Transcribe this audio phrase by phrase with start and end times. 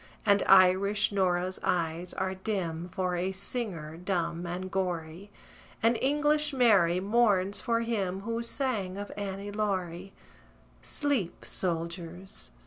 [0.25, 5.29] And Irish Nora's eyes are dim For a singer, dumb and gory;
[5.83, 10.11] And English Mary mourns for him Who sang of "Annie Laurie."
[10.81, 12.49] Sleep, soldiers!